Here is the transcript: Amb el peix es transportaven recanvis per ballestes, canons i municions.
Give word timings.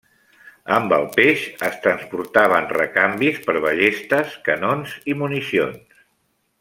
Amb 0.75 0.93
el 0.95 1.03
peix 1.17 1.43
es 1.67 1.75
transportaven 1.83 2.65
recanvis 2.79 3.37
per 3.45 3.55
ballestes, 3.67 4.35
canons 4.49 4.97
i 5.15 5.17
municions. 5.21 6.03